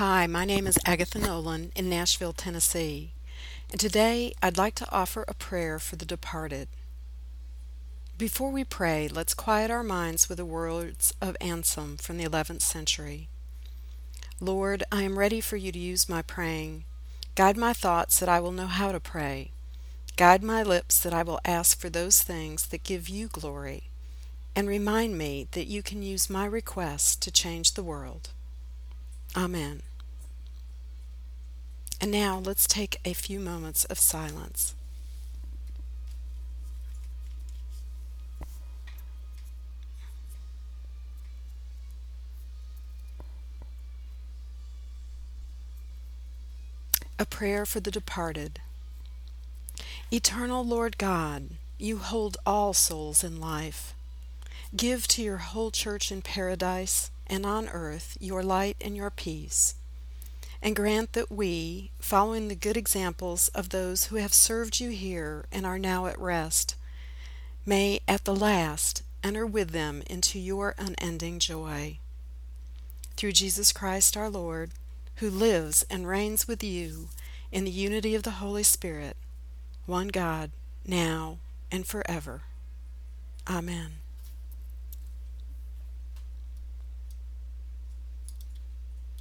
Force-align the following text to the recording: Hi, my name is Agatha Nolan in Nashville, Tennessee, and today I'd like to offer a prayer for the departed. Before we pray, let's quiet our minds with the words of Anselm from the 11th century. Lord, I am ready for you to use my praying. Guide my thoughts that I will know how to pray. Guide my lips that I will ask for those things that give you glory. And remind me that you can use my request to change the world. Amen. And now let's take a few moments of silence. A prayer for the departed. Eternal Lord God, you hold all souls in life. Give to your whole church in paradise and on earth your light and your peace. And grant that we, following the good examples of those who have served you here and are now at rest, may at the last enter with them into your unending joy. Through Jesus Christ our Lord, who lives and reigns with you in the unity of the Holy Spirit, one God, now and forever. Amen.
Hi, 0.00 0.26
my 0.26 0.46
name 0.46 0.66
is 0.66 0.78
Agatha 0.86 1.18
Nolan 1.18 1.72
in 1.76 1.90
Nashville, 1.90 2.32
Tennessee, 2.32 3.10
and 3.70 3.78
today 3.78 4.32
I'd 4.42 4.56
like 4.56 4.74
to 4.76 4.90
offer 4.90 5.26
a 5.28 5.34
prayer 5.34 5.78
for 5.78 5.96
the 5.96 6.06
departed. 6.06 6.68
Before 8.16 8.50
we 8.50 8.64
pray, 8.64 9.08
let's 9.08 9.34
quiet 9.34 9.70
our 9.70 9.82
minds 9.82 10.26
with 10.26 10.38
the 10.38 10.46
words 10.46 11.12
of 11.20 11.36
Anselm 11.38 11.98
from 11.98 12.16
the 12.16 12.24
11th 12.24 12.62
century. 12.62 13.28
Lord, 14.40 14.84
I 14.90 15.02
am 15.02 15.18
ready 15.18 15.38
for 15.42 15.58
you 15.58 15.70
to 15.70 15.78
use 15.78 16.08
my 16.08 16.22
praying. 16.22 16.84
Guide 17.34 17.58
my 17.58 17.74
thoughts 17.74 18.18
that 18.20 18.28
I 18.30 18.40
will 18.40 18.52
know 18.52 18.68
how 18.68 18.92
to 18.92 19.00
pray. 19.00 19.50
Guide 20.16 20.42
my 20.42 20.62
lips 20.62 20.98
that 21.00 21.12
I 21.12 21.22
will 21.22 21.40
ask 21.44 21.78
for 21.78 21.90
those 21.90 22.22
things 22.22 22.64
that 22.68 22.84
give 22.84 23.10
you 23.10 23.28
glory. 23.28 23.90
And 24.56 24.66
remind 24.66 25.18
me 25.18 25.48
that 25.50 25.66
you 25.66 25.82
can 25.82 26.00
use 26.00 26.30
my 26.30 26.46
request 26.46 27.20
to 27.20 27.30
change 27.30 27.74
the 27.74 27.82
world. 27.82 28.30
Amen. 29.36 29.82
And 32.00 32.10
now 32.10 32.38
let's 32.38 32.66
take 32.66 32.98
a 33.04 33.12
few 33.12 33.38
moments 33.38 33.84
of 33.84 33.98
silence. 33.98 34.74
A 47.18 47.26
prayer 47.26 47.66
for 47.66 47.80
the 47.80 47.90
departed. 47.90 48.60
Eternal 50.10 50.64
Lord 50.64 50.96
God, 50.96 51.50
you 51.76 51.98
hold 51.98 52.38
all 52.46 52.72
souls 52.72 53.22
in 53.22 53.38
life. 53.38 53.94
Give 54.74 55.06
to 55.08 55.22
your 55.22 55.36
whole 55.36 55.70
church 55.70 56.10
in 56.10 56.22
paradise 56.22 57.10
and 57.26 57.44
on 57.44 57.68
earth 57.68 58.16
your 58.20 58.42
light 58.42 58.76
and 58.80 58.96
your 58.96 59.10
peace. 59.10 59.74
And 60.62 60.76
grant 60.76 61.14
that 61.14 61.32
we, 61.32 61.90
following 61.98 62.48
the 62.48 62.54
good 62.54 62.76
examples 62.76 63.48
of 63.48 63.70
those 63.70 64.04
who 64.06 64.16
have 64.16 64.34
served 64.34 64.78
you 64.78 64.90
here 64.90 65.46
and 65.50 65.64
are 65.64 65.78
now 65.78 66.06
at 66.06 66.18
rest, 66.18 66.74
may 67.64 68.00
at 68.06 68.24
the 68.24 68.34
last 68.34 69.02
enter 69.24 69.46
with 69.46 69.70
them 69.70 70.02
into 70.06 70.38
your 70.38 70.74
unending 70.78 71.38
joy. 71.38 71.98
Through 73.16 73.32
Jesus 73.32 73.72
Christ 73.72 74.16
our 74.16 74.30
Lord, 74.30 74.70
who 75.16 75.30
lives 75.30 75.84
and 75.90 76.08
reigns 76.08 76.48
with 76.48 76.64
you 76.64 77.08
in 77.52 77.64
the 77.64 77.70
unity 77.70 78.14
of 78.14 78.22
the 78.22 78.32
Holy 78.32 78.62
Spirit, 78.62 79.16
one 79.86 80.08
God, 80.08 80.50
now 80.86 81.38
and 81.70 81.86
forever. 81.86 82.42
Amen. 83.48 83.99